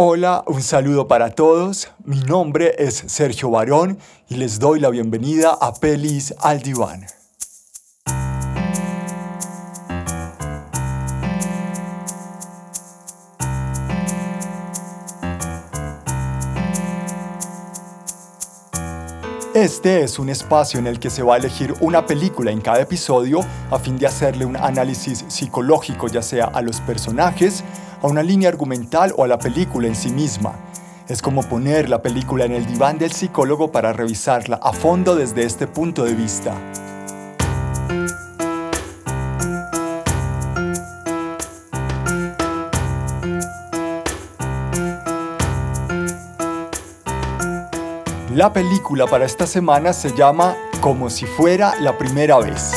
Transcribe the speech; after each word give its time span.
Hola, 0.00 0.44
un 0.46 0.62
saludo 0.62 1.08
para 1.08 1.30
todos. 1.30 1.90
Mi 2.04 2.20
nombre 2.20 2.72
es 2.78 3.02
Sergio 3.08 3.50
Barón 3.50 3.98
y 4.28 4.36
les 4.36 4.60
doy 4.60 4.78
la 4.78 4.90
bienvenida 4.90 5.58
a 5.60 5.74
Pelis 5.74 6.36
al 6.38 6.62
Diván. 6.62 7.04
Este 19.52 20.04
es 20.04 20.20
un 20.20 20.28
espacio 20.28 20.78
en 20.78 20.86
el 20.86 21.00
que 21.00 21.10
se 21.10 21.24
va 21.24 21.34
a 21.34 21.38
elegir 21.38 21.74
una 21.80 22.06
película 22.06 22.52
en 22.52 22.60
cada 22.60 22.80
episodio 22.80 23.40
a 23.72 23.80
fin 23.80 23.98
de 23.98 24.06
hacerle 24.06 24.44
un 24.44 24.56
análisis 24.56 25.24
psicológico 25.26 26.06
ya 26.06 26.22
sea 26.22 26.44
a 26.44 26.62
los 26.62 26.80
personajes, 26.82 27.64
a 28.02 28.06
una 28.06 28.22
línea 28.22 28.48
argumental 28.48 29.12
o 29.16 29.24
a 29.24 29.28
la 29.28 29.38
película 29.38 29.88
en 29.88 29.94
sí 29.94 30.10
misma. 30.10 30.54
Es 31.08 31.22
como 31.22 31.42
poner 31.42 31.88
la 31.88 32.02
película 32.02 32.44
en 32.44 32.52
el 32.52 32.66
diván 32.66 32.98
del 32.98 33.12
psicólogo 33.12 33.72
para 33.72 33.92
revisarla 33.92 34.60
a 34.62 34.72
fondo 34.72 35.16
desde 35.16 35.44
este 35.44 35.66
punto 35.66 36.04
de 36.04 36.14
vista. 36.14 36.54
La 48.34 48.52
película 48.52 49.06
para 49.06 49.24
esta 49.24 49.48
semana 49.48 49.92
se 49.92 50.14
llama 50.14 50.54
Como 50.80 51.10
si 51.10 51.26
fuera 51.26 51.74
la 51.80 51.98
primera 51.98 52.38
vez. 52.38 52.72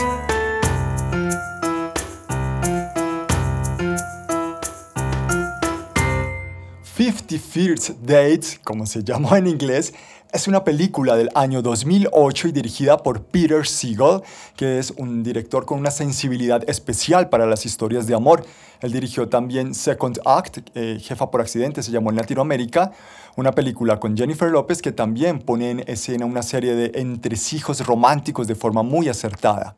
Fifty 7.04 7.40
First 7.40 7.90
Dates, 8.04 8.60
como 8.64 8.86
se 8.86 9.04
llama 9.04 9.40
en 9.40 9.48
inglés, 9.48 9.92
es 10.32 10.48
una 10.48 10.64
película 10.64 11.16
del 11.16 11.32
año 11.34 11.64
2008 11.64 12.50
y 12.50 12.52
dirigida 12.52 12.98
por 12.98 13.24
Peter 13.24 13.66
Siegel, 13.66 14.22
que 14.56 14.78
es 14.78 14.92
un 14.92 15.24
director 15.24 15.66
con 15.66 15.80
una 15.80 15.90
sensibilidad 15.90 16.62
especial 16.70 17.28
para 17.30 17.48
las 17.48 17.66
historias 17.66 18.06
de 18.06 18.14
amor. 18.14 18.46
Él 18.82 18.92
dirigió 18.92 19.28
también 19.28 19.74
Second 19.74 20.20
Act, 20.26 20.60
eh, 20.76 21.00
Jefa 21.02 21.32
por 21.32 21.42
Accidente, 21.42 21.82
se 21.82 21.90
llamó 21.90 22.12
en 22.12 22.18
Latinoamérica, 22.18 22.92
una 23.36 23.52
película 23.54 24.00
con 24.00 24.16
Jennifer 24.16 24.52
López 24.52 24.80
que 24.84 24.92
también 24.92 25.40
pone 25.40 25.72
en 25.72 25.80
escena 25.88 26.28
una 26.28 26.44
serie 26.44 26.76
de 26.76 27.00
entresijos 27.02 27.84
románticos 27.84 28.46
de 28.46 28.54
forma 28.54 28.84
muy 28.84 29.10
acertada. 29.10 29.76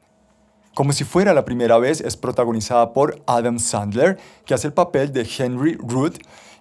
Como 0.73 0.91
si 0.91 1.03
fuera 1.03 1.33
la 1.33 1.45
primera 1.45 1.77
vez, 1.77 2.01
es 2.01 2.17
protagonizada 2.17 2.91
por 2.91 3.21
Adam 3.27 3.59
Sandler, 3.59 4.17
que 4.43 4.55
hace 4.55 4.67
el 4.67 4.73
papel 4.73 5.13
de 5.13 5.25
Henry 5.37 5.75
Root, 5.75 6.17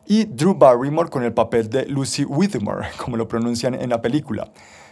y 0.07 0.25
Drew 0.25 0.55
Barrymore 0.55 1.11
con 1.11 1.23
el 1.23 1.33
papel 1.33 1.69
de 1.71 1.87
Lucy 1.87 2.25
Whittemore, 2.25 2.89
como 2.97 3.17
lo 3.17 3.29
pronuncian 3.29 3.75
en 3.75 3.91
la 3.91 4.01
película. 4.01 4.51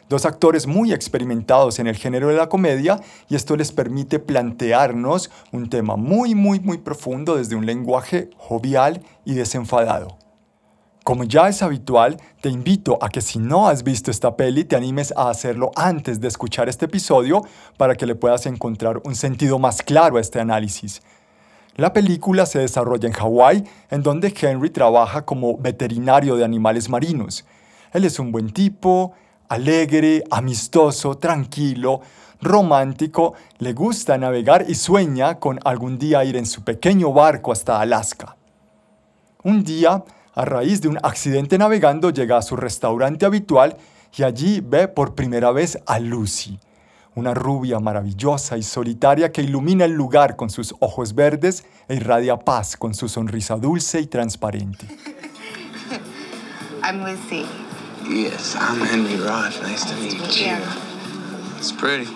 Dos 0.08 0.24
actores 0.26 0.66
muy 0.66 0.92
experimentados 0.92 1.78
en 1.78 1.86
el 1.86 1.96
género 1.96 2.28
de 2.28 2.34
la 2.34 2.48
comedia 2.48 3.00
y 3.28 3.36
esto 3.36 3.54
les 3.54 3.70
permite 3.70 4.18
plantearnos 4.18 5.30
un 5.52 5.70
tema 5.70 5.94
muy, 5.94 6.34
muy, 6.34 6.58
muy 6.58 6.78
profundo 6.78 7.36
desde 7.36 7.54
un 7.54 7.64
lenguaje 7.64 8.28
jovial 8.36 9.02
y 9.24 9.34
desenfadado. 9.34 10.18
Como 11.04 11.24
ya 11.24 11.48
es 11.48 11.62
habitual, 11.62 12.18
te 12.40 12.50
invito 12.50 12.98
a 13.00 13.08
que 13.08 13.20
si 13.20 13.38
no 13.38 13.68
has 13.68 13.82
visto 13.82 14.10
esta 14.10 14.36
peli, 14.36 14.64
te 14.64 14.76
animes 14.76 15.14
a 15.16 15.30
hacerlo 15.30 15.70
antes 15.74 16.20
de 16.20 16.28
escuchar 16.28 16.68
este 16.68 16.84
episodio 16.86 17.42
para 17.76 17.94
que 17.94 18.04
le 18.04 18.14
puedas 18.14 18.46
encontrar 18.46 19.00
un 19.04 19.14
sentido 19.14 19.58
más 19.58 19.80
claro 19.82 20.18
a 20.18 20.20
este 20.20 20.40
análisis. 20.40 21.02
La 21.76 21.92
película 21.92 22.46
se 22.46 22.58
desarrolla 22.58 23.06
en 23.08 23.14
Hawái, 23.14 23.64
en 23.90 24.02
donde 24.02 24.34
Henry 24.38 24.70
trabaja 24.70 25.24
como 25.24 25.56
veterinario 25.56 26.36
de 26.36 26.44
animales 26.44 26.88
marinos. 26.88 27.44
Él 27.92 28.04
es 28.04 28.18
un 28.18 28.32
buen 28.32 28.50
tipo, 28.50 29.12
alegre, 29.48 30.24
amistoso, 30.30 31.16
tranquilo, 31.16 32.00
romántico, 32.40 33.34
le 33.58 33.72
gusta 33.72 34.16
navegar 34.18 34.64
y 34.68 34.74
sueña 34.74 35.38
con 35.38 35.58
algún 35.64 35.98
día 35.98 36.24
ir 36.24 36.36
en 36.36 36.46
su 36.46 36.62
pequeño 36.62 37.12
barco 37.12 37.52
hasta 37.52 37.80
Alaska. 37.80 38.36
Un 39.42 39.64
día, 39.64 40.04
a 40.34 40.44
raíz 40.44 40.80
de 40.80 40.88
un 40.88 40.98
accidente 41.02 41.58
navegando, 41.58 42.10
llega 42.10 42.38
a 42.38 42.42
su 42.42 42.56
restaurante 42.56 43.26
habitual 43.26 43.76
y 44.16 44.22
allí 44.22 44.60
ve 44.60 44.88
por 44.88 45.14
primera 45.14 45.50
vez 45.50 45.78
a 45.86 45.98
Lucy, 45.98 46.58
una 47.20 47.34
rubia 47.34 47.78
maravillosa 47.78 48.56
y 48.56 48.62
solitaria 48.62 49.30
que 49.30 49.42
ilumina 49.42 49.84
el 49.84 49.92
lugar 49.92 50.36
con 50.36 50.50
sus 50.50 50.74
ojos 50.80 51.14
verdes 51.14 51.64
e 51.86 51.94
irradia 51.96 52.38
paz 52.38 52.76
con 52.76 52.94
su 52.94 53.08
sonrisa 53.08 53.56
dulce 53.56 54.00
y 54.00 54.06
transparente. 54.06 54.86
I'm 56.82 57.04
Lucy. 57.04 57.44
Yes, 58.08 58.56
I'm 58.56 58.80
Henry 58.82 59.16
Roth. 59.16 59.62
Nice 59.62 59.84
to 59.86 59.94
meet 60.00 60.14
you. 60.34 60.46
Yeah. 60.46 60.60
It's 61.58 61.72
pretty. 61.72 62.08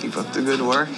Keep 0.00 0.16
up 0.16 0.30
the 0.32 0.42
good 0.42 0.60
work. 0.60 0.90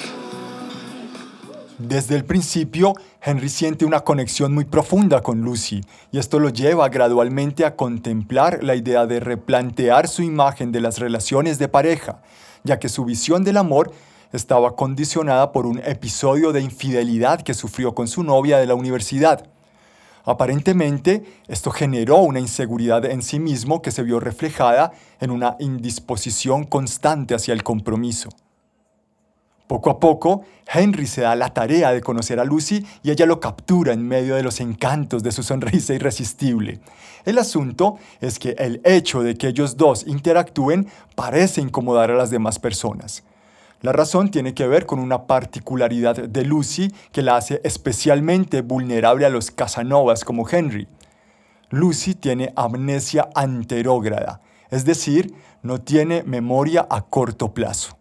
Desde 1.78 2.14
el 2.14 2.24
principio, 2.24 2.94
Henry 3.20 3.48
siente 3.48 3.84
una 3.84 4.00
conexión 4.00 4.54
muy 4.54 4.64
profunda 4.64 5.22
con 5.22 5.40
Lucy 5.40 5.80
y 6.12 6.18
esto 6.18 6.38
lo 6.38 6.48
lleva 6.48 6.88
gradualmente 6.88 7.64
a 7.64 7.74
contemplar 7.74 8.62
la 8.62 8.76
idea 8.76 9.06
de 9.06 9.18
replantear 9.18 10.06
su 10.06 10.22
imagen 10.22 10.70
de 10.70 10.80
las 10.80 10.98
relaciones 10.98 11.58
de 11.58 11.68
pareja, 11.68 12.22
ya 12.64 12.78
que 12.78 12.88
su 12.88 13.04
visión 13.04 13.44
del 13.44 13.58
amor 13.58 13.92
estaba 14.32 14.74
condicionada 14.74 15.52
por 15.52 15.66
un 15.66 15.78
episodio 15.84 16.50
de 16.50 16.62
infidelidad 16.62 17.42
que 17.42 17.54
sufrió 17.54 17.94
con 17.94 18.08
su 18.08 18.24
novia 18.24 18.58
de 18.58 18.66
la 18.66 18.74
universidad. 18.74 19.46
Aparentemente, 20.24 21.22
esto 21.46 21.70
generó 21.70 22.16
una 22.18 22.40
inseguridad 22.40 23.04
en 23.04 23.22
sí 23.22 23.38
mismo 23.38 23.82
que 23.82 23.90
se 23.90 24.02
vio 24.02 24.18
reflejada 24.18 24.92
en 25.20 25.30
una 25.30 25.56
indisposición 25.60 26.64
constante 26.64 27.34
hacia 27.34 27.52
el 27.52 27.62
compromiso. 27.62 28.30
Poco 29.66 29.88
a 29.88 29.98
poco, 29.98 30.44
Henry 30.66 31.06
se 31.06 31.22
da 31.22 31.34
la 31.34 31.54
tarea 31.54 31.90
de 31.92 32.02
conocer 32.02 32.38
a 32.38 32.44
Lucy 32.44 32.84
y 33.02 33.10
ella 33.10 33.24
lo 33.24 33.40
captura 33.40 33.94
en 33.94 34.06
medio 34.06 34.34
de 34.34 34.42
los 34.42 34.60
encantos 34.60 35.22
de 35.22 35.32
su 35.32 35.42
sonrisa 35.42 35.94
irresistible. 35.94 36.80
El 37.24 37.38
asunto 37.38 37.96
es 38.20 38.38
que 38.38 38.50
el 38.58 38.82
hecho 38.84 39.22
de 39.22 39.36
que 39.36 39.48
ellos 39.48 39.78
dos 39.78 40.06
interactúen 40.06 40.88
parece 41.14 41.62
incomodar 41.62 42.10
a 42.10 42.16
las 42.16 42.28
demás 42.28 42.58
personas. 42.58 43.24
La 43.80 43.92
razón 43.92 44.30
tiene 44.30 44.52
que 44.52 44.66
ver 44.66 44.84
con 44.84 44.98
una 44.98 45.26
particularidad 45.26 46.16
de 46.16 46.44
Lucy 46.44 46.92
que 47.10 47.22
la 47.22 47.36
hace 47.36 47.62
especialmente 47.64 48.60
vulnerable 48.60 49.24
a 49.24 49.30
los 49.30 49.50
Casanovas 49.50 50.24
como 50.24 50.46
Henry. 50.48 50.88
Lucy 51.70 52.14
tiene 52.14 52.52
amnesia 52.54 53.30
anterógrada, 53.34 54.42
es 54.70 54.84
decir, 54.84 55.34
no 55.62 55.80
tiene 55.80 56.22
memoria 56.22 56.86
a 56.90 57.02
corto 57.02 57.54
plazo. 57.54 57.96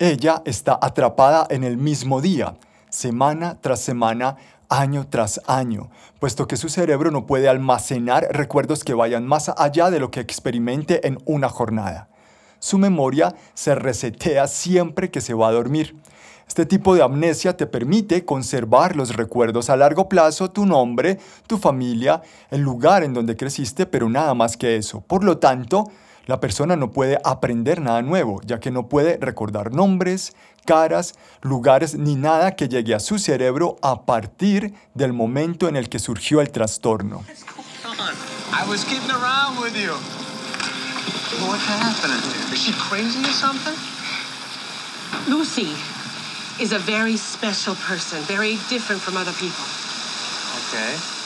Ella 0.00 0.42
está 0.44 0.78
atrapada 0.80 1.44
en 1.50 1.64
el 1.64 1.76
mismo 1.76 2.20
día, 2.20 2.54
semana 2.88 3.58
tras 3.60 3.80
semana, 3.80 4.36
año 4.68 5.08
tras 5.10 5.40
año, 5.48 5.90
puesto 6.20 6.46
que 6.46 6.56
su 6.56 6.68
cerebro 6.68 7.10
no 7.10 7.26
puede 7.26 7.48
almacenar 7.48 8.28
recuerdos 8.30 8.84
que 8.84 8.94
vayan 8.94 9.26
más 9.26 9.48
allá 9.48 9.90
de 9.90 9.98
lo 9.98 10.12
que 10.12 10.20
experimente 10.20 11.04
en 11.08 11.18
una 11.24 11.48
jornada. 11.48 12.08
Su 12.60 12.78
memoria 12.78 13.34
se 13.54 13.74
resetea 13.74 14.46
siempre 14.46 15.10
que 15.10 15.20
se 15.20 15.34
va 15.34 15.48
a 15.48 15.52
dormir. 15.52 15.96
Este 16.46 16.64
tipo 16.64 16.94
de 16.94 17.02
amnesia 17.02 17.56
te 17.56 17.66
permite 17.66 18.24
conservar 18.24 18.94
los 18.94 19.16
recuerdos 19.16 19.68
a 19.68 19.76
largo 19.76 20.08
plazo, 20.08 20.52
tu 20.52 20.64
nombre, 20.64 21.18
tu 21.48 21.58
familia, 21.58 22.22
el 22.52 22.60
lugar 22.60 23.02
en 23.02 23.14
donde 23.14 23.36
creciste, 23.36 23.84
pero 23.84 24.08
nada 24.08 24.32
más 24.34 24.56
que 24.56 24.76
eso. 24.76 25.00
Por 25.00 25.24
lo 25.24 25.38
tanto, 25.38 25.90
la 26.28 26.40
persona 26.40 26.76
no 26.76 26.92
puede 26.92 27.18
aprender 27.24 27.80
nada 27.80 28.02
nuevo, 28.02 28.40
ya 28.44 28.60
que 28.60 28.70
no 28.70 28.86
puede 28.86 29.16
recordar 29.16 29.72
nombres, 29.72 30.34
caras, 30.66 31.14
lugares 31.40 31.94
ni 31.94 32.16
nada 32.16 32.54
que 32.54 32.68
llegue 32.68 32.94
a 32.94 33.00
su 33.00 33.18
cerebro 33.18 33.78
a 33.80 34.02
partir 34.04 34.74
del 34.94 35.14
momento 35.14 35.68
en 35.68 35.76
el 35.76 35.88
que 35.88 35.98
surgió 35.98 36.42
el 36.42 36.50
trastorno. 36.50 37.24
I 38.52 38.68
was 38.68 38.84
kidding 38.84 39.10
around 39.10 39.58
with 39.58 39.74
you. 39.74 39.94
What's 41.48 41.64
happening 41.66 42.20
here? 42.20 42.52
Is 42.52 42.62
she 42.62 42.72
crazy 42.72 43.24
or 43.24 43.32
something? 43.32 43.74
Lucy 45.28 45.72
is 46.60 46.72
a 46.72 46.78
very 46.78 47.16
special 47.16 47.74
person, 47.74 48.20
very 48.24 48.58
different 48.68 49.00
from 49.00 49.16
other 49.16 49.32
people. 49.32 49.64
Okay. 50.68 51.17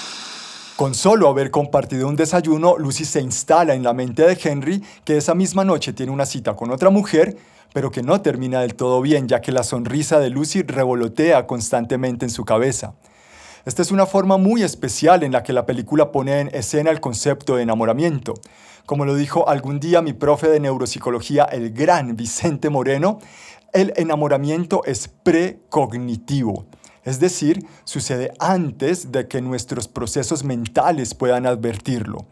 Con 0.82 0.96
solo 0.96 1.28
haber 1.28 1.52
compartido 1.52 2.08
un 2.08 2.16
desayuno, 2.16 2.76
Lucy 2.76 3.04
se 3.04 3.20
instala 3.20 3.74
en 3.74 3.84
la 3.84 3.92
mente 3.92 4.26
de 4.26 4.36
Henry 4.42 4.82
que 5.04 5.16
esa 5.16 5.32
misma 5.32 5.64
noche 5.64 5.92
tiene 5.92 6.10
una 6.10 6.26
cita 6.26 6.56
con 6.56 6.72
otra 6.72 6.90
mujer, 6.90 7.36
pero 7.72 7.92
que 7.92 8.02
no 8.02 8.20
termina 8.20 8.62
del 8.62 8.74
todo 8.74 9.00
bien, 9.00 9.28
ya 9.28 9.40
que 9.40 9.52
la 9.52 9.62
sonrisa 9.62 10.18
de 10.18 10.30
Lucy 10.30 10.62
revolotea 10.62 11.46
constantemente 11.46 12.24
en 12.24 12.30
su 12.30 12.44
cabeza. 12.44 12.94
Esta 13.64 13.80
es 13.80 13.92
una 13.92 14.06
forma 14.06 14.38
muy 14.38 14.64
especial 14.64 15.22
en 15.22 15.30
la 15.30 15.44
que 15.44 15.52
la 15.52 15.66
película 15.66 16.10
pone 16.10 16.40
en 16.40 16.48
escena 16.52 16.90
el 16.90 16.98
concepto 16.98 17.54
de 17.54 17.62
enamoramiento. 17.62 18.34
Como 18.84 19.04
lo 19.04 19.14
dijo 19.14 19.48
algún 19.48 19.78
día 19.78 20.02
mi 20.02 20.14
profe 20.14 20.48
de 20.48 20.58
neuropsicología, 20.58 21.44
el 21.44 21.70
gran 21.70 22.16
Vicente 22.16 22.70
Moreno, 22.70 23.20
el 23.72 23.92
enamoramiento 23.94 24.82
es 24.84 25.06
precognitivo. 25.06 26.66
Es 27.04 27.18
decir, 27.18 27.66
sucede 27.84 28.32
antes 28.38 29.10
de 29.10 29.26
que 29.26 29.40
nuestros 29.40 29.88
procesos 29.88 30.44
mentales 30.44 31.14
puedan 31.14 31.46
advertirlo. 31.46 32.26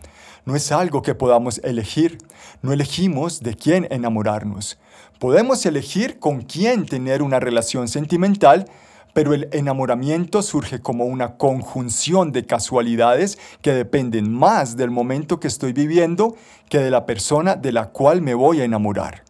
No 0.44 0.56
es 0.56 0.72
algo 0.72 1.02
que 1.02 1.14
podamos 1.14 1.60
elegir. 1.64 2.18
No 2.62 2.72
elegimos 2.72 3.40
de 3.40 3.54
quién 3.54 3.86
enamorarnos. 3.90 4.78
Podemos 5.18 5.66
elegir 5.66 6.18
con 6.18 6.42
quién 6.42 6.86
tener 6.86 7.22
una 7.22 7.40
relación 7.40 7.88
sentimental, 7.88 8.66
pero 9.12 9.34
el 9.34 9.48
enamoramiento 9.52 10.42
surge 10.42 10.80
como 10.80 11.04
una 11.04 11.36
conjunción 11.36 12.32
de 12.32 12.46
casualidades 12.46 13.38
que 13.60 13.72
dependen 13.72 14.32
más 14.32 14.76
del 14.76 14.90
momento 14.90 15.40
que 15.40 15.48
estoy 15.48 15.72
viviendo 15.72 16.36
que 16.68 16.78
de 16.78 16.90
la 16.90 17.06
persona 17.06 17.56
de 17.56 17.72
la 17.72 17.88
cual 17.88 18.22
me 18.22 18.34
voy 18.34 18.60
a 18.60 18.64
enamorar. 18.64 19.29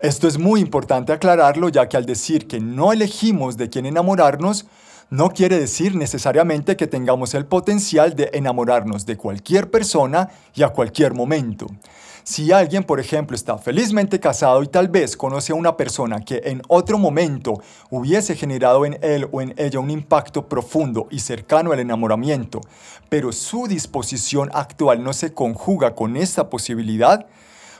Esto 0.00 0.28
es 0.28 0.38
muy 0.38 0.60
importante 0.60 1.12
aclararlo 1.12 1.70
ya 1.70 1.88
que 1.88 1.96
al 1.96 2.06
decir 2.06 2.46
que 2.46 2.60
no 2.60 2.92
elegimos 2.92 3.56
de 3.56 3.68
quién 3.68 3.84
enamorarnos, 3.84 4.66
no 5.10 5.30
quiere 5.30 5.58
decir 5.58 5.96
necesariamente 5.96 6.76
que 6.76 6.86
tengamos 6.86 7.34
el 7.34 7.46
potencial 7.46 8.14
de 8.14 8.30
enamorarnos 8.32 9.06
de 9.06 9.16
cualquier 9.16 9.72
persona 9.72 10.28
y 10.54 10.62
a 10.62 10.68
cualquier 10.68 11.14
momento. 11.14 11.66
Si 12.22 12.52
alguien, 12.52 12.84
por 12.84 13.00
ejemplo, 13.00 13.34
está 13.34 13.58
felizmente 13.58 14.20
casado 14.20 14.62
y 14.62 14.68
tal 14.68 14.86
vez 14.86 15.16
conoce 15.16 15.52
a 15.52 15.56
una 15.56 15.76
persona 15.76 16.20
que 16.20 16.42
en 16.44 16.62
otro 16.68 16.96
momento 16.98 17.54
hubiese 17.90 18.36
generado 18.36 18.86
en 18.86 18.98
él 19.02 19.28
o 19.32 19.40
en 19.40 19.52
ella 19.56 19.80
un 19.80 19.90
impacto 19.90 20.48
profundo 20.48 21.08
y 21.10 21.18
cercano 21.20 21.72
al 21.72 21.80
enamoramiento, 21.80 22.60
pero 23.08 23.32
su 23.32 23.66
disposición 23.66 24.48
actual 24.52 25.02
no 25.02 25.12
se 25.12 25.34
conjuga 25.34 25.96
con 25.96 26.16
esta 26.16 26.50
posibilidad, 26.50 27.26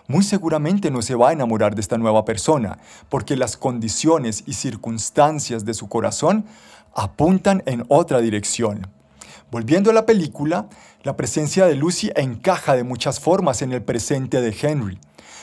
muy 0.09 0.25
seguramente 0.25 0.91
no 0.91 1.03
se 1.03 1.15
va 1.15 1.29
a 1.29 1.33
enamorar 1.33 1.75
de 1.75 1.83
esta 1.83 1.99
nueva 1.99 2.25
persona, 2.25 2.79
porque 3.11 3.37
las 3.37 3.59
condiciones 3.59 4.43
y 4.47 4.55
circunstancias 4.55 5.67
de 5.67 5.75
su 5.75 5.89
corazón 5.89 6.47
apuntan 6.95 7.63
en 7.67 7.85
otra 7.89 8.21
dirección. 8.21 8.89
Volviendo 9.51 9.91
a 9.91 9.95
la 9.95 10.07
película, 10.07 10.67
la 11.03 11.15
presencia 11.15 11.67
de 11.67 11.75
Lucy 11.75 12.11
encaja 12.17 12.75
de 12.75 12.85
muchas 12.85 13.21
formas 13.21 13.61
en 13.61 13.73
el 13.73 13.83
presente 13.83 14.41
de 14.41 14.57
Henry. 14.61 14.99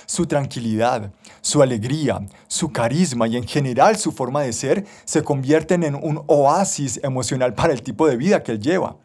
Su 0.08 0.26
tranquilidad, 0.26 1.12
su 1.42 1.62
alegría, 1.62 2.22
su 2.48 2.72
carisma 2.72 3.28
y 3.28 3.38
en 3.38 3.48
general 3.48 3.98
su 3.98 4.12
forma 4.12 4.42
de 4.42 4.54
ser 4.54 4.86
se 5.06 5.24
convierten 5.24 5.84
en 5.84 5.96
un 5.96 6.24
oasis 6.26 7.00
emocional 7.04 7.54
para 7.54 7.72
el 7.72 7.84
tipo 7.84 8.08
de 8.08 8.18
vida 8.18 8.42
que 8.42 8.54
él 8.54 8.60
lleva. 8.60 8.96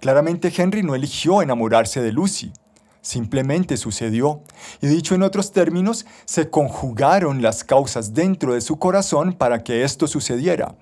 Claramente 0.00 0.52
Henry 0.54 0.82
no 0.82 0.94
eligió 0.94 1.42
enamorarse 1.42 2.00
de 2.00 2.12
Lucy, 2.12 2.52
simplemente 3.00 3.76
sucedió. 3.76 4.42
Y 4.80 4.86
dicho 4.86 5.14
en 5.14 5.22
otros 5.22 5.52
términos, 5.52 6.06
se 6.24 6.50
conjugaron 6.50 7.42
las 7.42 7.64
causas 7.64 8.14
dentro 8.14 8.54
de 8.54 8.60
su 8.60 8.78
corazón 8.78 9.32
para 9.32 9.62
que 9.62 9.84
esto 9.84 10.06
sucediera. 10.06 10.74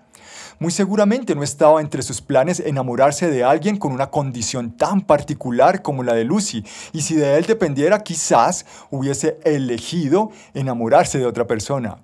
Muy 0.59 0.71
seguramente 0.71 1.35
no 1.35 1.43
estaba 1.43 1.83
entre 1.83 2.03
sus 2.03 2.23
planes 2.23 2.61
enamorarse 2.61 3.31
de 3.31 3.45
alguien 3.45 3.77
con 3.77 3.93
una 3.93 4.11
condición 4.11 4.71
tan 4.71 5.03
particular 5.03 5.83
como 5.83 6.03
la 6.03 6.15
de 6.15 6.25
Lucy, 6.25 6.65
y 6.95 7.03
si 7.03 7.15
de 7.15 7.37
él 7.37 7.45
dependiera 7.45 8.03
quizás 8.03 8.65
hubiese 8.91 9.39
elegido 9.45 10.31
enamorarse 10.55 11.19
de 11.19 11.27
otra 11.27 11.47
persona. 11.47 11.99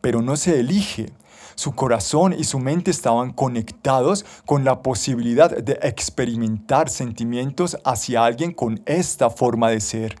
Pero 0.00 0.22
no 0.22 0.36
se 0.36 0.60
elige, 0.60 1.06
su 1.56 1.74
corazón 1.74 2.34
y 2.38 2.44
su 2.44 2.60
mente 2.60 2.92
estaban 2.92 3.32
conectados 3.32 4.24
con 4.44 4.64
la 4.64 4.82
posibilidad 4.82 5.50
de 5.50 5.78
experimentar 5.82 6.88
sentimientos 6.88 7.76
hacia 7.84 8.24
alguien 8.24 8.52
con 8.52 8.80
esta 8.86 9.30
forma 9.30 9.70
de 9.70 9.80
ser. 9.80 10.16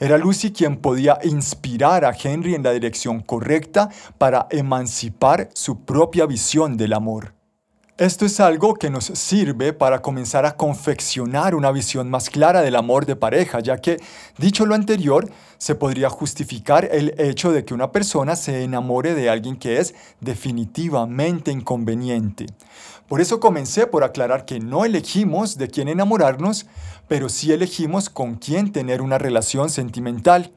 Era 0.00 0.18
Lucy 0.18 0.52
quien 0.52 0.76
podía 0.76 1.18
inspirar 1.22 2.04
a 2.04 2.12
Henry 2.12 2.54
en 2.54 2.64
la 2.64 2.72
dirección 2.72 3.20
correcta 3.20 3.90
para 4.18 4.48
emancipar 4.50 5.50
su 5.54 5.84
propia 5.84 6.26
visión 6.26 6.76
del 6.76 6.94
amor. 6.94 7.37
Esto 7.98 8.26
es 8.26 8.38
algo 8.38 8.74
que 8.74 8.90
nos 8.90 9.06
sirve 9.06 9.72
para 9.72 10.02
comenzar 10.02 10.46
a 10.46 10.54
confeccionar 10.54 11.56
una 11.56 11.72
visión 11.72 12.08
más 12.08 12.30
clara 12.30 12.62
del 12.62 12.76
amor 12.76 13.06
de 13.06 13.16
pareja, 13.16 13.58
ya 13.58 13.78
que, 13.78 13.96
dicho 14.36 14.66
lo 14.66 14.76
anterior, 14.76 15.28
se 15.58 15.74
podría 15.74 16.08
justificar 16.08 16.88
el 16.92 17.12
hecho 17.18 17.50
de 17.50 17.64
que 17.64 17.74
una 17.74 17.90
persona 17.90 18.36
se 18.36 18.62
enamore 18.62 19.16
de 19.16 19.28
alguien 19.28 19.56
que 19.56 19.80
es 19.80 19.96
definitivamente 20.20 21.50
inconveniente. 21.50 22.46
Por 23.08 23.20
eso 23.20 23.40
comencé 23.40 23.88
por 23.88 24.04
aclarar 24.04 24.44
que 24.44 24.60
no 24.60 24.84
elegimos 24.84 25.58
de 25.58 25.66
quién 25.66 25.88
enamorarnos, 25.88 26.66
pero 27.08 27.28
sí 27.28 27.50
elegimos 27.50 28.10
con 28.10 28.36
quién 28.36 28.70
tener 28.70 29.02
una 29.02 29.18
relación 29.18 29.70
sentimental. 29.70 30.52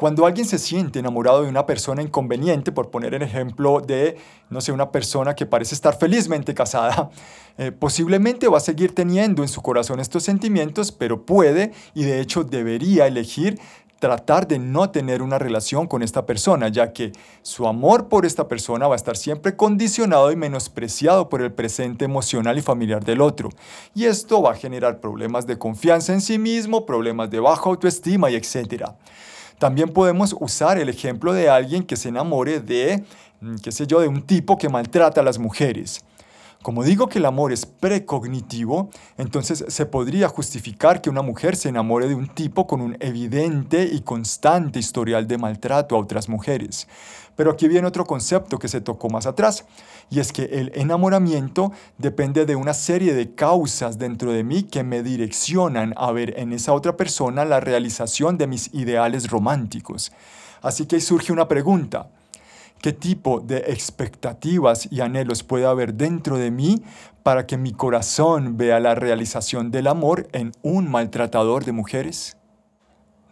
Cuando 0.00 0.24
alguien 0.24 0.46
se 0.46 0.58
siente 0.58 0.98
enamorado 0.98 1.42
de 1.42 1.50
una 1.50 1.66
persona 1.66 2.00
inconveniente, 2.00 2.72
por 2.72 2.88
poner 2.88 3.12
el 3.12 3.20
ejemplo 3.20 3.82
de, 3.82 4.16
no 4.48 4.62
sé, 4.62 4.72
una 4.72 4.90
persona 4.90 5.34
que 5.34 5.44
parece 5.44 5.74
estar 5.74 5.98
felizmente 5.98 6.54
casada, 6.54 7.10
eh, 7.58 7.70
posiblemente 7.70 8.48
va 8.48 8.56
a 8.56 8.60
seguir 8.60 8.94
teniendo 8.94 9.42
en 9.42 9.48
su 9.50 9.60
corazón 9.60 10.00
estos 10.00 10.22
sentimientos, 10.22 10.90
pero 10.90 11.26
puede 11.26 11.72
y 11.92 12.04
de 12.04 12.18
hecho 12.18 12.44
debería 12.44 13.06
elegir 13.06 13.60
tratar 13.98 14.48
de 14.48 14.58
no 14.58 14.88
tener 14.88 15.20
una 15.20 15.38
relación 15.38 15.86
con 15.86 16.02
esta 16.02 16.24
persona, 16.24 16.68
ya 16.68 16.94
que 16.94 17.12
su 17.42 17.66
amor 17.66 18.08
por 18.08 18.24
esta 18.24 18.48
persona 18.48 18.88
va 18.88 18.94
a 18.94 18.96
estar 18.96 19.18
siempre 19.18 19.54
condicionado 19.54 20.32
y 20.32 20.36
menospreciado 20.36 21.28
por 21.28 21.42
el 21.42 21.52
presente 21.52 22.06
emocional 22.06 22.56
y 22.56 22.62
familiar 22.62 23.04
del 23.04 23.20
otro. 23.20 23.50
Y 23.94 24.06
esto 24.06 24.40
va 24.40 24.52
a 24.52 24.54
generar 24.54 24.98
problemas 24.98 25.46
de 25.46 25.58
confianza 25.58 26.14
en 26.14 26.22
sí 26.22 26.38
mismo, 26.38 26.86
problemas 26.86 27.28
de 27.28 27.40
baja 27.40 27.68
autoestima 27.68 28.30
y 28.30 28.36
etcétera. 28.36 28.96
También 29.60 29.90
podemos 29.90 30.34
usar 30.40 30.78
el 30.78 30.88
ejemplo 30.88 31.34
de 31.34 31.50
alguien 31.50 31.82
que 31.82 31.94
se 31.94 32.08
enamore 32.08 32.60
de, 32.60 33.04
mm, 33.42 33.56
qué 33.56 33.70
sé 33.70 33.86
yo, 33.86 34.00
de 34.00 34.08
un 34.08 34.22
tipo 34.22 34.56
que 34.56 34.70
maltrata 34.70 35.20
a 35.20 35.22
las 35.22 35.38
mujeres. 35.38 36.02
Como 36.62 36.84
digo 36.84 37.08
que 37.08 37.20
el 37.20 37.24
amor 37.24 37.52
es 37.52 37.64
precognitivo, 37.64 38.90
entonces 39.16 39.64
se 39.66 39.86
podría 39.86 40.28
justificar 40.28 41.00
que 41.00 41.08
una 41.08 41.22
mujer 41.22 41.56
se 41.56 41.70
enamore 41.70 42.06
de 42.06 42.14
un 42.14 42.28
tipo 42.28 42.66
con 42.66 42.82
un 42.82 42.98
evidente 43.00 43.88
y 43.90 44.02
constante 44.02 44.78
historial 44.78 45.26
de 45.26 45.38
maltrato 45.38 45.96
a 45.96 45.98
otras 45.98 46.28
mujeres. 46.28 46.86
Pero 47.34 47.50
aquí 47.50 47.66
viene 47.66 47.88
otro 47.88 48.04
concepto 48.04 48.58
que 48.58 48.68
se 48.68 48.82
tocó 48.82 49.08
más 49.08 49.24
atrás, 49.24 49.64
y 50.10 50.20
es 50.20 50.32
que 50.32 50.44
el 50.44 50.70
enamoramiento 50.74 51.72
depende 51.96 52.44
de 52.44 52.56
una 52.56 52.74
serie 52.74 53.14
de 53.14 53.34
causas 53.34 53.96
dentro 53.96 54.30
de 54.32 54.44
mí 54.44 54.64
que 54.64 54.84
me 54.84 55.02
direccionan 55.02 55.94
a 55.96 56.12
ver 56.12 56.38
en 56.38 56.52
esa 56.52 56.74
otra 56.74 56.94
persona 56.94 57.46
la 57.46 57.60
realización 57.60 58.36
de 58.36 58.46
mis 58.46 58.74
ideales 58.74 59.30
románticos. 59.30 60.12
Así 60.60 60.84
que 60.84 61.00
surge 61.00 61.32
una 61.32 61.48
pregunta 61.48 62.10
qué 62.80 62.92
tipo 62.92 63.40
de 63.40 63.58
expectativas 63.68 64.88
y 64.90 65.00
anhelos 65.00 65.42
puede 65.42 65.66
haber 65.66 65.94
dentro 65.94 66.38
de 66.38 66.50
mí 66.50 66.82
para 67.22 67.46
que 67.46 67.56
mi 67.56 67.72
corazón 67.72 68.56
vea 68.56 68.80
la 68.80 68.94
realización 68.94 69.70
del 69.70 69.86
amor 69.86 70.28
en 70.32 70.52
un 70.62 70.90
maltratador 70.90 71.64
de 71.64 71.72
mujeres? 71.72 72.36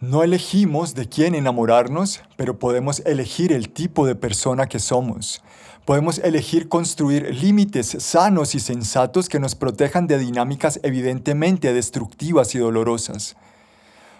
No 0.01 0.23
elegimos 0.23 0.95
de 0.95 1.09
quién 1.09 1.35
enamorarnos, 1.35 2.21
pero 2.37 2.57
podemos 2.57 3.01
elegir 3.05 3.51
el 3.51 3.69
tipo 3.69 4.07
de 4.07 4.15
persona 4.15 4.67
que 4.67 4.79
somos. 4.79 5.43
Podemos 5.83 6.19
elegir 6.19 6.69
construir 6.69 7.35
límites 7.35 7.97
sanos 7.99 8.55
y 8.55 8.59
sensatos 8.59 9.27
que 9.27 9.39
nos 9.39 9.55
protejan 9.55 10.07
de 10.07 10.17
dinámicas 10.17 10.79
evidentemente 10.83 11.73
destructivas 11.73 12.55
y 12.55 12.59
dolorosas. 12.59 13.35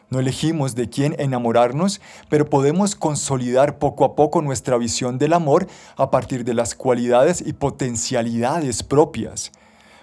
No 0.09 0.19
elegimos 0.19 0.73
de 0.73 0.89
quién 0.89 1.15
enamorarnos, 1.19 2.01
pero 2.29 2.49
podemos 2.49 2.95
consolidar 2.95 3.77
poco 3.77 4.05
a 4.05 4.15
poco 4.15 4.41
nuestra 4.41 4.77
visión 4.77 5.19
del 5.19 5.33
amor 5.33 5.67
a 5.97 6.09
partir 6.09 6.43
de 6.43 6.55
las 6.55 6.73
cualidades 6.73 7.43
y 7.45 7.53
potencialidades 7.53 8.81
propias. 8.81 9.51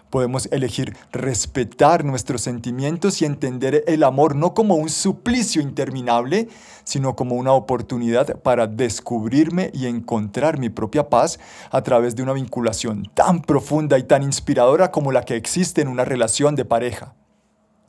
Podemos 0.09 0.47
elegir 0.53 0.97
respetar 1.11 2.05
nuestros 2.05 2.43
sentimientos 2.43 3.21
y 3.21 3.25
entender 3.25 3.83
el 3.89 4.05
amor 4.05 4.37
no 4.37 4.55
como 4.55 4.77
un 4.77 4.91
suplicio 4.91 5.61
interminable, 5.61 6.47
sino 6.85 7.17
como 7.17 7.35
una 7.35 7.53
oportunidad 7.53 8.39
para 8.43 8.69
descubrirme 8.69 9.73
y 9.75 9.87
encontrar 9.87 10.61
mi 10.61 10.69
propia 10.69 11.09
paz 11.09 11.41
a 11.73 11.83
través 11.83 12.15
de 12.15 12.23
una 12.23 12.33
vinculación 12.33 13.11
tan 13.13 13.43
profunda 13.43 13.99
y 13.99 14.05
tan 14.05 14.23
inspiradora 14.23 14.93
como 14.93 15.11
la 15.11 15.25
que 15.25 15.35
existe 15.35 15.81
en 15.83 15.89
una 15.89 16.05
relación 16.05 16.55
de 16.55 16.65
pareja. 16.65 17.17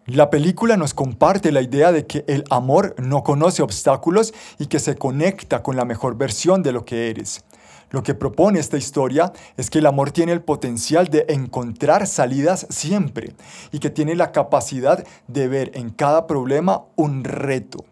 La 0.08 0.30
película 0.30 0.78
nos 0.78 0.94
comparte 0.94 1.52
la 1.52 1.62
idea 1.62 1.92
de 1.92 2.08
que 2.08 2.24
el 2.30 2.46
amor 2.50 2.96
no 2.98 3.24
conoce 3.24 3.62
obstáculos 3.62 4.34
y 4.58 4.68
que 4.68 4.80
se 4.80 4.96
conecta 4.96 5.62
con 5.62 5.76
la 5.76 5.84
mejor 5.84 6.16
versión 6.16 6.64
de 6.64 6.72
lo 6.72 6.86
que 6.86 7.10
eres. 7.10 7.44
Lo 7.90 8.04
que 8.04 8.14
propone 8.14 8.58
esta 8.58 8.78
historia 8.78 9.34
es 9.58 9.70
que 9.70 9.80
el 9.80 9.86
amor 9.86 10.12
tiene 10.12 10.32
el 10.32 10.42
potencial 10.42 11.08
de 11.08 11.26
encontrar 11.28 12.08
salidas 12.08 12.68
siempre 12.70 13.34
y 13.74 13.80
que 13.80 13.90
tiene 13.90 14.16
la 14.16 14.32
capacidad 14.32 15.06
de 15.28 15.48
ver 15.50 15.72
en 15.74 15.90
cada 15.90 16.26
problema 16.26 16.86
un 16.96 17.26
reto. 17.26 17.84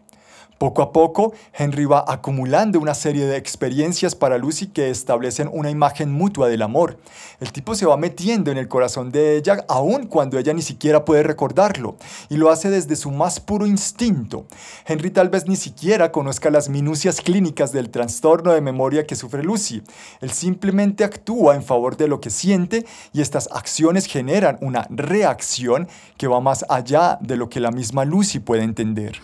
Poco 0.58 0.80
a 0.80 0.90
poco, 0.90 1.34
Henry 1.52 1.84
va 1.84 2.02
acumulando 2.08 2.80
una 2.80 2.94
serie 2.94 3.26
de 3.26 3.36
experiencias 3.36 4.14
para 4.14 4.38
Lucy 4.38 4.68
que 4.68 4.88
establecen 4.88 5.50
una 5.52 5.70
imagen 5.70 6.10
mutua 6.10 6.48
del 6.48 6.62
amor. 6.62 6.96
El 7.40 7.52
tipo 7.52 7.74
se 7.74 7.84
va 7.84 7.98
metiendo 7.98 8.50
en 8.50 8.56
el 8.56 8.66
corazón 8.66 9.12
de 9.12 9.36
ella 9.36 9.66
aun 9.68 10.06
cuando 10.06 10.38
ella 10.38 10.54
ni 10.54 10.62
siquiera 10.62 11.04
puede 11.04 11.22
recordarlo, 11.22 11.96
y 12.30 12.38
lo 12.38 12.50
hace 12.50 12.70
desde 12.70 12.96
su 12.96 13.10
más 13.10 13.38
puro 13.38 13.66
instinto. 13.66 14.46
Henry 14.86 15.10
tal 15.10 15.28
vez 15.28 15.46
ni 15.46 15.56
siquiera 15.56 16.10
conozca 16.10 16.48
las 16.48 16.70
minucias 16.70 17.20
clínicas 17.20 17.70
del 17.72 17.90
trastorno 17.90 18.52
de 18.52 18.62
memoria 18.62 19.06
que 19.06 19.14
sufre 19.14 19.42
Lucy. 19.42 19.82
Él 20.22 20.30
simplemente 20.30 21.04
actúa 21.04 21.54
en 21.54 21.64
favor 21.64 21.98
de 21.98 22.08
lo 22.08 22.22
que 22.22 22.30
siente 22.30 22.86
y 23.12 23.20
estas 23.20 23.50
acciones 23.52 24.06
generan 24.06 24.56
una 24.62 24.86
reacción 24.88 25.86
que 26.16 26.28
va 26.28 26.40
más 26.40 26.64
allá 26.70 27.18
de 27.20 27.36
lo 27.36 27.50
que 27.50 27.60
la 27.60 27.72
misma 27.72 28.06
Lucy 28.06 28.38
puede 28.38 28.62
entender. 28.62 29.20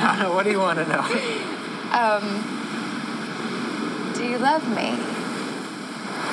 No, 0.00 0.16
no, 0.16 0.34
what 0.34 0.44
do 0.44 0.50
you 0.50 0.60
want 0.60 0.78
to 0.78 0.86
know? 0.86 1.04
Um, 1.92 2.24
do 4.16 4.24
you 4.24 4.38
love 4.38 4.66
me? 4.70 4.96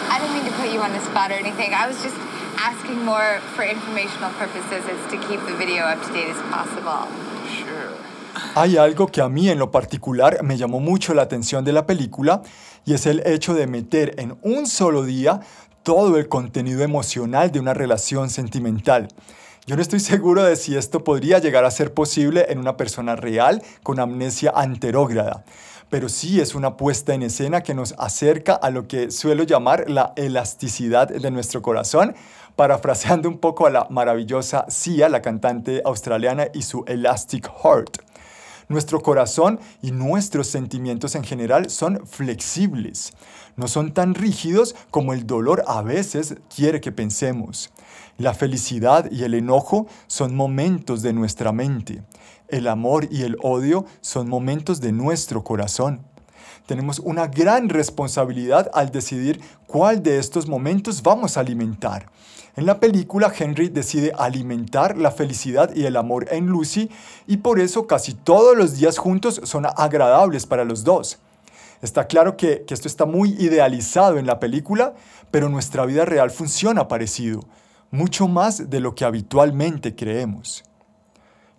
I 0.09 0.19
didn't 0.19 0.35
mean 0.35 0.45
to 0.45 0.55
put 0.57 0.71
you 0.71 0.79
on 0.79 0.93
the 0.93 1.01
spot 1.01 1.31
or 1.31 1.33
anything. 1.33 1.73
I 1.73 1.85
was 1.85 2.01
just 2.01 2.15
asking 2.57 3.03
more 3.03 3.41
for 3.55 3.63
informational 3.65 4.31
purposes 4.39 4.85
as 4.87 5.11
to 5.11 5.17
keep 5.27 5.41
the 5.45 5.55
video 5.55 5.83
up 5.83 6.01
to 6.05 6.13
date 6.13 6.29
as 6.29 6.41
possible. 6.49 7.07
Sure. 7.51 7.91
Hay 8.55 8.77
algo 8.77 9.07
que 9.07 9.21
a 9.21 9.27
mí 9.27 9.49
en 9.49 9.59
lo 9.59 9.69
particular 9.69 10.43
me 10.43 10.57
llamó 10.57 10.79
mucho 10.79 11.13
la 11.13 11.23
atención 11.23 11.65
de 11.65 11.73
la 11.73 11.85
película 11.85 12.41
y 12.85 12.93
es 12.93 13.05
el 13.05 13.21
hecho 13.25 13.53
de 13.53 13.67
meter 13.67 14.15
en 14.17 14.37
un 14.43 14.65
solo 14.65 15.03
día 15.03 15.41
todo 15.83 16.17
el 16.17 16.29
contenido 16.29 16.83
emocional 16.83 17.51
de 17.51 17.59
una 17.59 17.73
relación 17.73 18.29
sentimental. 18.29 19.09
Yo 19.67 19.75
no 19.75 19.81
estoy 19.81 19.99
seguro 19.99 20.45
de 20.45 20.55
si 20.55 20.77
esto 20.77 21.03
podría 21.03 21.39
llegar 21.39 21.65
a 21.65 21.71
ser 21.71 21.93
posible 21.93 22.45
en 22.47 22.57
una 22.57 22.77
persona 22.77 23.17
real 23.17 23.61
con 23.83 23.99
amnesia 23.99 24.53
anterógrada, 24.55 25.43
pero 25.89 26.07
sí 26.07 26.39
es 26.39 26.55
una 26.55 26.77
puesta 26.77 27.13
en 27.13 27.21
escena 27.21 27.63
que 27.63 27.73
nos 27.73 27.93
acerca 27.97 28.53
a 28.53 28.69
lo 28.69 28.87
que 28.87 29.11
suelo 29.11 29.43
llamar 29.43 29.89
la 29.89 30.13
elasticidad 30.15 31.09
de 31.09 31.31
nuestro 31.31 31.61
corazón, 31.61 32.15
parafraseando 32.55 33.27
un 33.27 33.39
poco 33.39 33.67
a 33.67 33.69
la 33.69 33.87
maravillosa 33.89 34.63
Sia, 34.69 35.09
la 35.09 35.21
cantante 35.21 35.81
australiana, 35.83 36.47
y 36.53 36.61
su 36.61 36.85
Elastic 36.87 37.51
Heart. 37.61 37.97
Nuestro 38.69 39.01
corazón 39.01 39.59
y 39.81 39.91
nuestros 39.91 40.47
sentimientos 40.47 41.13
en 41.15 41.25
general 41.25 41.69
son 41.69 42.07
flexibles, 42.07 43.11
no 43.57 43.67
son 43.67 43.93
tan 43.93 44.15
rígidos 44.15 44.77
como 44.91 45.11
el 45.11 45.27
dolor 45.27 45.65
a 45.67 45.81
veces 45.81 46.35
quiere 46.55 46.79
que 46.79 46.93
pensemos. 46.93 47.69
La 48.17 48.33
felicidad 48.33 49.11
y 49.11 49.23
el 49.25 49.35
enojo 49.35 49.85
son 50.07 50.35
momentos 50.35 51.03
de 51.03 51.13
nuestra 51.13 51.51
mente. 51.51 52.01
El 52.47 52.67
amor 52.67 53.07
y 53.11 53.21
el 53.21 53.37
odio 53.43 53.85
son 54.01 54.27
momentos 54.27 54.81
de 54.81 54.91
nuestro 54.91 55.43
corazón. 55.43 56.01
Tenemos 56.65 56.97
una 56.97 57.27
gran 57.27 57.69
responsabilidad 57.69 58.71
al 58.73 58.91
decidir 58.91 59.39
cuál 59.67 60.01
de 60.01 60.17
estos 60.17 60.47
momentos 60.47 61.03
vamos 61.03 61.37
a 61.37 61.41
alimentar. 61.41 62.07
En 62.55 62.65
la 62.65 62.79
película, 62.79 63.31
Henry 63.37 63.69
decide 63.69 64.11
alimentar 64.17 64.97
la 64.97 65.11
felicidad 65.11 65.75
y 65.75 65.85
el 65.85 65.95
amor 65.95 66.25
en 66.31 66.47
Lucy 66.47 66.89
y 67.27 67.37
por 67.37 67.59
eso 67.59 67.85
casi 67.85 68.15
todos 68.15 68.57
los 68.57 68.77
días 68.77 68.97
juntos 68.97 69.41
son 69.43 69.67
agradables 69.67 70.47
para 70.47 70.65
los 70.65 70.83
dos. 70.83 71.19
Está 71.83 72.07
claro 72.07 72.35
que, 72.35 72.63
que 72.65 72.73
esto 72.73 72.87
está 72.87 73.05
muy 73.05 73.35
idealizado 73.37 74.17
en 74.17 74.25
la 74.25 74.39
película, 74.39 74.95
pero 75.29 75.49
nuestra 75.49 75.85
vida 75.85 76.03
real 76.03 76.31
funciona 76.31 76.87
parecido 76.87 77.41
mucho 77.91 78.27
más 78.27 78.69
de 78.69 78.79
lo 78.79 78.95
que 78.95 79.05
habitualmente 79.05 79.95
creemos. 79.95 80.63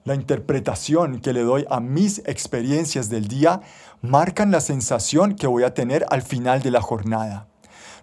La 0.05 0.15
interpretación 0.15 1.21
que 1.21 1.33
le 1.33 1.43
doy 1.43 1.67
a 1.69 1.81
mis 1.81 2.21
experiencias 2.21 3.11
del 3.11 3.29
día 3.29 3.61
marcan 4.01 4.51
la 4.51 4.61
sensación 4.61 5.35
que 5.35 5.47
voy 5.47 5.65
a 5.65 5.75
tener 5.75 6.07
al 6.11 6.23
final 6.23 6.63
de 6.63 6.71
la 6.71 6.81
jornada. 6.81 7.47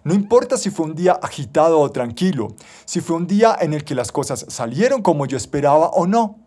No 0.04 0.14
importa 0.14 0.56
si 0.56 0.70
fue 0.70 0.86
un 0.86 0.94
día 0.94 1.18
agitado 1.20 1.80
o 1.80 1.90
tranquilo, 1.90 2.54
si 2.84 3.00
fue 3.00 3.16
un 3.16 3.26
día 3.26 3.56
en 3.60 3.74
el 3.74 3.82
que 3.82 3.96
las 3.96 4.12
cosas 4.12 4.46
salieron 4.48 5.02
como 5.02 5.26
yo 5.26 5.36
esperaba 5.36 5.88
o 5.88 6.06
no. 6.06 6.45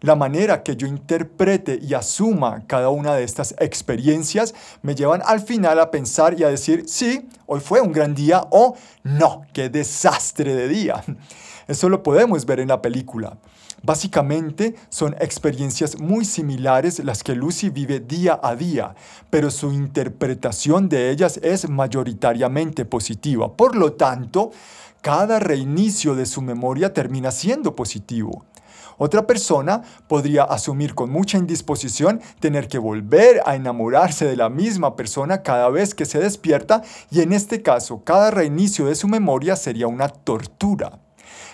La 0.00 0.14
manera 0.14 0.62
que 0.62 0.76
yo 0.76 0.86
interprete 0.86 1.78
y 1.82 1.94
asuma 1.94 2.62
cada 2.66 2.88
una 2.88 3.14
de 3.14 3.24
estas 3.24 3.54
experiencias 3.58 4.54
me 4.82 4.94
llevan 4.94 5.22
al 5.24 5.40
final 5.40 5.80
a 5.80 5.90
pensar 5.90 6.38
y 6.38 6.44
a 6.44 6.48
decir, 6.48 6.84
sí, 6.86 7.28
hoy 7.46 7.60
fue 7.60 7.80
un 7.80 7.92
gran 7.92 8.14
día 8.14 8.46
o 8.50 8.76
no, 9.02 9.42
qué 9.52 9.68
desastre 9.68 10.54
de 10.54 10.68
día. 10.68 11.04
Eso 11.68 11.88
lo 11.88 12.02
podemos 12.02 12.46
ver 12.46 12.60
en 12.60 12.68
la 12.68 12.80
película. 12.80 13.36
Básicamente 13.82 14.74
son 14.88 15.14
experiencias 15.20 16.00
muy 16.00 16.24
similares 16.24 16.98
las 17.04 17.22
que 17.22 17.34
Lucy 17.34 17.70
vive 17.70 18.00
día 18.00 18.38
a 18.42 18.56
día, 18.56 18.94
pero 19.30 19.50
su 19.50 19.72
interpretación 19.72 20.88
de 20.88 21.10
ellas 21.10 21.38
es 21.42 21.68
mayoritariamente 21.68 22.84
positiva. 22.84 23.56
Por 23.56 23.76
lo 23.76 23.92
tanto, 23.92 24.50
cada 25.00 25.38
reinicio 25.38 26.16
de 26.16 26.26
su 26.26 26.42
memoria 26.42 26.92
termina 26.92 27.30
siendo 27.30 27.76
positivo. 27.76 28.44
Otra 28.98 29.26
persona 29.26 29.82
podría 30.08 30.42
asumir 30.42 30.94
con 30.94 31.10
mucha 31.10 31.38
indisposición 31.38 32.20
tener 32.40 32.66
que 32.66 32.78
volver 32.78 33.40
a 33.46 33.54
enamorarse 33.54 34.26
de 34.26 34.36
la 34.36 34.48
misma 34.48 34.96
persona 34.96 35.42
cada 35.42 35.68
vez 35.70 35.94
que 35.94 36.04
se 36.04 36.18
despierta 36.18 36.82
y 37.10 37.20
en 37.20 37.32
este 37.32 37.62
caso 37.62 38.02
cada 38.04 38.32
reinicio 38.32 38.86
de 38.86 38.96
su 38.96 39.06
memoria 39.06 39.54
sería 39.54 39.86
una 39.86 40.08
tortura. 40.08 40.98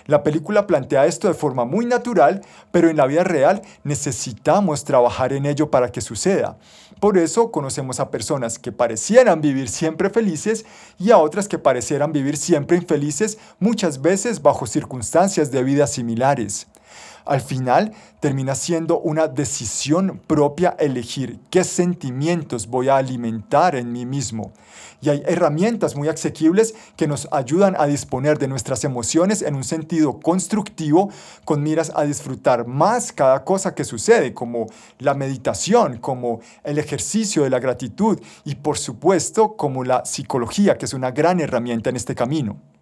La 0.07 0.23
película 0.23 0.67
plantea 0.67 1.07
esto 1.07 1.29
de 1.29 1.35
forma 1.35 1.65
muy 1.65 1.87
natural, 1.87 2.43
pero 2.71 2.91
en 2.91 2.97
la 2.97 3.07
vida 3.07 3.25
real 3.25 3.63
necesitamos 3.85 4.85
trabajar 4.85 5.33
en 5.33 5.47
ello 5.47 5.71
para 5.71 5.91
que 5.91 6.03
suceda. 6.03 6.59
Por 7.01 7.17
eso 7.17 7.51
conocemos 7.51 8.01
a 8.01 8.11
personas 8.11 8.59
que 8.59 8.73
parecieran 8.73 9.41
vivir 9.41 9.69
siempre 9.69 10.11
felices 10.11 10.67
y 10.99 11.11
a 11.11 11.19
otras 11.19 11.49
que 11.49 11.59
parecieran 11.59 12.13
vivir 12.13 12.37
siempre 12.37 12.77
infelices, 12.77 13.39
muchas 13.59 14.03
veces 14.03 14.43
bajo 14.43 14.67
circunstancias 14.67 15.51
de 15.51 15.63
vida 15.63 15.87
similares. 15.87 16.67
Al 17.25 17.41
final 17.41 17.93
termina 18.21 18.55
siendo 18.55 18.99
una 19.01 19.29
decisión 19.29 20.21
propia 20.27 20.77
elegir 20.79 21.39
qué 21.51 21.65
sentimientos 21.65 22.67
voy 22.67 22.89
a 22.89 22.97
alimentar 22.97 23.77
en 23.77 23.93
mí 23.93 24.05
mismo. 24.05 24.53
Y 25.01 25.11
hay 25.11 25.23
herramientas 25.27 25.97
muy 25.97 26.09
asequibles 26.09 26.75
que 26.97 27.07
nos 27.07 27.29
ayudan 27.31 27.77
a 27.79 27.87
disponer 27.87 28.39
de 28.39 28.49
nuestras 28.49 28.85
emociones 28.85 29.43
en 29.43 29.55
un 29.55 29.65
sentido 29.65 30.21
constructivo 30.21 31.11
con 31.45 31.63
miras 31.63 31.93
a 31.95 32.05
disfrutar 32.05 32.67
más 32.67 33.13
cada 33.13 33.45
cosa 33.45 33.75
que 33.75 33.85
sucede, 33.85 34.33
como 34.33 34.67
la 34.99 35.15
meditación, 35.15 35.99
como 35.99 36.41
el 36.63 36.79
ejercicio 36.79 37.43
de 37.43 37.51
la 37.51 37.59
gratitud 37.59 38.19
y 38.45 38.55
por 38.55 38.79
supuesto 38.79 39.57
como 39.57 39.85
la 39.85 40.05
psicología, 40.05 40.79
que 40.79 40.87
es 40.87 40.95
una 40.95 41.11
gran 41.11 41.41
herramienta 41.41 41.91
en 41.91 41.97
este 41.97 42.15
camino. 42.15 42.74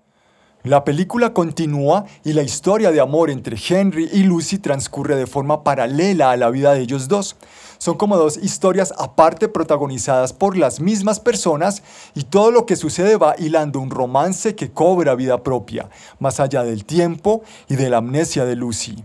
La 0.64 0.84
película 0.84 1.34
continúa 1.34 2.04
y 2.22 2.34
la 2.34 2.42
historia 2.42 2.92
de 2.92 3.00
amor 3.00 3.30
entre 3.30 3.56
Henry 3.56 4.08
y 4.12 4.22
Lucy 4.22 4.58
transcurre 4.58 5.16
de 5.16 5.26
forma 5.26 5.64
paralela 5.64 6.30
a 6.30 6.36
la 6.36 6.50
vida 6.50 6.72
de 6.72 6.82
ellos 6.82 7.08
dos. 7.08 7.34
Son 7.78 7.96
como 7.96 8.16
dos 8.16 8.36
historias 8.36 8.94
aparte 8.96 9.48
protagonizadas 9.48 10.32
por 10.32 10.56
las 10.56 10.78
mismas 10.78 11.18
personas 11.18 11.82
y 12.14 12.22
todo 12.22 12.52
lo 12.52 12.64
que 12.64 12.76
sucede 12.76 13.16
va 13.16 13.34
hilando 13.36 13.80
un 13.80 13.90
romance 13.90 14.54
que 14.54 14.70
cobra 14.70 15.16
vida 15.16 15.42
propia, 15.42 15.88
más 16.20 16.38
allá 16.38 16.62
del 16.62 16.84
tiempo 16.84 17.42
y 17.68 17.74
de 17.74 17.90
la 17.90 17.96
amnesia 17.96 18.44
de 18.44 18.54
Lucy. 18.54 19.02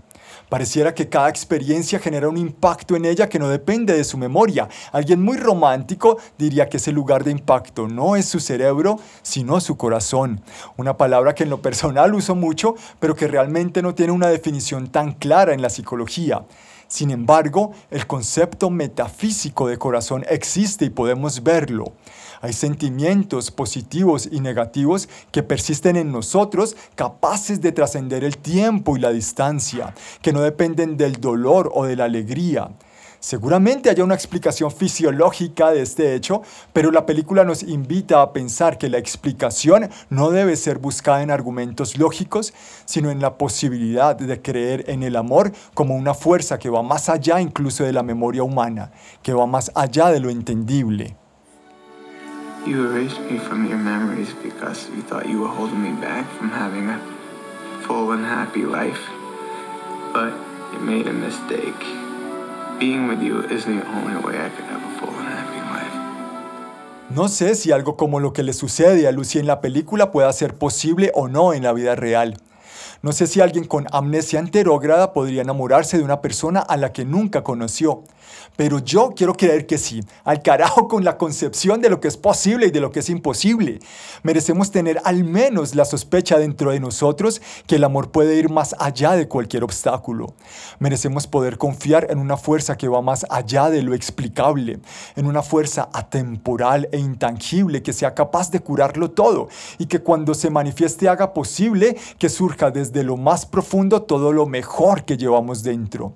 Pareciera 0.50 0.96
que 0.96 1.10
cada 1.10 1.28
experiencia 1.28 2.00
genera 2.00 2.30
un 2.30 2.38
impacto 2.38 2.96
en 2.96 3.04
ella 3.04 3.28
que 3.28 3.38
no 3.38 3.50
depende 3.50 3.94
de 3.94 4.06
su 4.06 4.18
memoria. 4.18 4.70
Alguien 4.94 5.22
muy 5.22 5.36
romántico 5.36 6.18
diría 6.38 6.70
que 6.70 6.78
ese 6.78 6.94
lugar 6.94 7.26
de 7.26 7.32
impacto 7.32 7.90
no 7.90 8.16
es 8.16 8.28
su 8.28 8.40
cerebro, 8.40 8.98
sino 9.24 9.60
su 9.60 9.76
corazón. 9.76 10.42
Una 10.78 10.96
palabra 10.96 11.36
que 11.36 11.44
en 11.44 11.50
lo 11.50 11.62
personal 11.62 12.16
uso 12.16 12.34
mucho, 12.34 12.76
pero 13.00 13.14
que 13.14 13.28
realmente 13.28 13.82
no 13.82 13.94
tiene 13.94 14.14
una 14.14 14.28
definición 14.28 14.88
tan 14.88 15.12
clara 15.12 15.54
en 15.54 15.62
la 15.62 15.70
psicología. 15.70 16.44
Sin 16.88 17.12
embargo, 17.12 17.74
el 17.92 18.08
concepto 18.08 18.70
metafísico 18.70 19.68
de 19.68 19.78
corazón 19.78 20.26
existe 20.30 20.86
y 20.86 20.90
podemos 20.90 21.44
verlo. 21.44 21.94
Hay 22.42 22.54
sentimientos 22.54 23.52
positivos 23.52 24.30
y 24.32 24.40
negativos 24.40 25.10
que 25.32 25.44
persisten 25.44 25.96
en 25.96 26.12
nosotros 26.12 26.78
capaces 26.96 27.62
de 27.62 27.72
trascender 27.72 28.24
el 28.24 28.38
tiempo 28.38 28.96
y 28.96 29.00
la 29.00 29.12
distancia, 29.12 29.94
que 30.22 30.34
no 30.34 30.42
dependen 30.42 30.98
del 30.98 31.20
dolor 31.20 31.72
o 31.74 31.86
de 31.86 31.96
la 31.96 32.06
alegría. 32.06 32.70
Seguramente 33.20 33.90
haya 33.90 34.04
una 34.04 34.14
explicación 34.14 34.72
fisiológica 34.72 35.72
de 35.72 35.82
este 35.82 36.14
hecho, 36.14 36.44
pero 36.72 36.92
la 36.92 37.06
película 37.06 37.44
nos 37.44 37.64
invita 37.64 38.22
a 38.22 38.32
pensar 38.32 38.78
que 38.78 38.90
la 38.90 39.00
explicación 39.00 39.90
no 40.10 40.30
debe 40.30 40.56
ser 40.56 40.78
buscada 40.78 41.24
en 41.24 41.32
argumentos 41.32 41.98
lógicos, 41.98 42.54
sino 42.86 43.10
en 43.10 43.20
la 43.20 43.38
posibilidad 43.38 44.16
de 44.16 44.42
creer 44.42 44.86
en 44.88 45.04
el 45.04 45.16
amor 45.16 45.52
como 45.74 45.96
una 45.96 46.14
fuerza 46.14 46.60
que 46.60 46.70
va 46.70 46.84
más 46.84 47.10
allá 47.10 47.42
incluso 47.42 47.84
de 47.84 47.94
la 47.94 48.04
memoria 48.04 48.44
humana, 48.44 48.92
que 49.24 49.34
va 49.34 49.48
más 49.48 49.72
allá 49.74 50.10
de 50.10 50.20
lo 50.20 50.30
entendible. 50.30 51.16
You 52.66 52.86
erased 52.86 53.22
me 53.32 53.40
from 53.40 53.66
your 53.68 53.78
memories 53.78 54.34
because 54.44 54.90
you 54.94 55.02
thought 55.02 55.26
you 55.26 55.40
were 55.40 55.48
holding 55.48 55.82
me 55.82 55.94
back 56.02 56.30
from 56.38 56.50
having 56.50 56.90
a 56.90 57.00
full 57.88 58.12
and 58.12 58.26
happy 58.26 58.64
life. 58.64 59.00
But 60.12 60.34
you 60.74 60.80
made 60.80 61.08
a 61.08 61.14
mistake. 61.14 62.07
No 67.10 67.30
sé 67.30 67.56
si 67.56 67.72
algo 67.72 67.98
como 67.98 68.20
lo 68.20 68.34
que 68.34 68.44
le 68.44 68.54
sucede 68.54 69.08
a 69.08 69.12
Lucy 69.12 69.40
en 69.40 69.48
la 69.48 69.62
película 69.62 70.12
pueda 70.12 70.32
ser 70.34 70.54
posible 70.54 71.12
o 71.16 71.28
no 71.28 71.54
en 71.54 71.64
la 71.64 71.74
vida 71.74 71.96
real. 71.96 72.38
No 73.02 73.12
sé 73.12 73.28
si 73.28 73.42
alguien 73.42 73.66
con 73.66 73.86
amnesia 73.92 74.40
enterógrada 74.40 75.14
podría 75.14 75.42
enamorarse 75.42 75.98
de 75.98 76.04
una 76.04 76.22
persona 76.22 76.60
a 76.60 76.78
la 76.78 76.92
que 76.92 77.06
nunca 77.06 77.44
conoció. 77.44 78.04
Pero 78.56 78.80
yo 78.80 79.14
quiero 79.16 79.36
creer 79.36 79.68
que 79.68 79.78
sí, 79.78 80.04
al 80.24 80.42
carajo 80.42 80.88
con 80.88 81.04
la 81.04 81.18
concepción 81.18 81.80
de 81.80 81.90
lo 81.90 82.00
que 82.00 82.08
es 82.08 82.18
posible 82.18 82.68
y 82.68 82.72
de 82.72 82.80
lo 82.80 82.92
que 82.92 83.00
es 83.00 83.10
imposible. 83.10 83.80
Merecemos 84.24 84.72
tener 84.72 85.00
al 85.04 85.24
menos 85.24 85.76
la 85.76 85.86
sospecha 85.86 86.40
dentro 86.40 86.72
de 86.72 86.80
nosotros 86.80 87.42
que 87.68 87.76
el 87.76 87.84
amor 87.84 88.12
puede 88.12 88.36
ir 88.36 88.50
más 88.50 88.76
allá 88.80 89.12
de 89.12 89.28
cualquier 89.28 89.64
obstáculo. 89.64 90.34
Merecemos 90.80 91.28
poder 91.28 91.58
confiar 91.58 92.08
en 92.10 92.18
una 92.18 92.36
fuerza 92.36 92.78
que 92.78 92.88
va 92.88 93.02
más 93.02 93.26
allá 93.30 93.70
de 93.70 93.84
lo 93.84 93.94
explicable, 93.94 94.80
en 95.16 95.28
una 95.28 95.44
fuerza 95.44 95.90
atemporal 95.94 96.90
e 96.92 96.98
intangible 96.98 97.84
que 97.84 97.94
sea 97.94 98.16
capaz 98.16 98.52
de 98.52 98.60
curarlo 98.60 99.12
todo 99.12 99.50
y 99.78 99.86
que 99.86 100.00
cuando 100.00 100.34
se 100.34 100.50
manifieste 100.50 101.08
haga 101.08 101.34
posible 101.34 101.96
que 102.18 102.30
surja 102.30 102.72
desde 102.88 103.04
lo 103.04 103.18
más 103.18 103.46
profundo 103.46 104.04
todo 104.04 104.32
lo 104.32 104.46
mejor 104.46 105.04
que 105.04 105.18
llevamos 105.18 105.64
dentro 105.64 106.14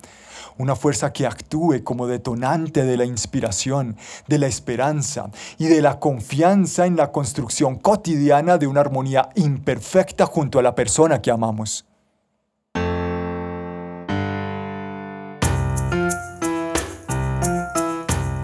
una 0.58 0.76
fuerza 0.76 1.12
que 1.12 1.26
actúe 1.26 1.84
como 1.84 2.08
detonante 2.08 2.84
de 2.84 2.98
la 2.98 3.06
inspiración, 3.06 3.96
de 4.28 4.38
la 4.38 4.48
esperanza 4.48 5.32
y 5.58 5.66
de 5.66 5.82
la 5.82 6.00
confianza 6.00 6.86
en 6.86 6.98
la 6.98 7.12
construcción 7.12 7.78
cotidiana 7.78 8.58
de 8.58 8.68
una 8.68 8.82
armonía 8.82 9.30
imperfecta 9.36 10.26
junto 10.26 10.60
a 10.60 10.62
la 10.62 10.76
persona 10.76 11.22
que 11.22 11.32
amamos. 11.32 11.86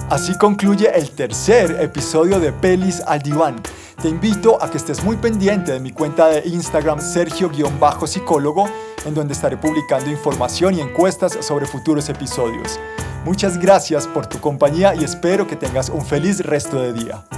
Así 0.09 0.35
concluye 0.37 0.89
el 0.97 1.11
tercer 1.11 1.79
episodio 1.81 2.39
de 2.39 2.53
Pelis 2.53 3.03
al 3.05 3.21
Diván. 3.21 3.61
Te 4.07 4.11
invito 4.11 4.57
a 4.63 4.71
que 4.71 4.77
estés 4.77 5.03
muy 5.03 5.17
pendiente 5.17 5.73
de 5.73 5.81
mi 5.81 5.91
cuenta 5.91 6.29
de 6.29 6.47
Instagram 6.47 7.01
Sergio-psicólogo, 7.01 8.69
en 9.05 9.13
donde 9.13 9.33
estaré 9.33 9.57
publicando 9.57 10.09
información 10.09 10.75
y 10.75 10.79
encuestas 10.79 11.37
sobre 11.41 11.65
futuros 11.65 12.07
episodios. 12.07 12.79
Muchas 13.25 13.57
gracias 13.57 14.07
por 14.07 14.25
tu 14.25 14.39
compañía 14.39 14.95
y 14.95 15.03
espero 15.03 15.45
que 15.45 15.57
tengas 15.57 15.89
un 15.89 16.05
feliz 16.05 16.39
resto 16.39 16.81
de 16.81 16.93
día. 16.93 17.36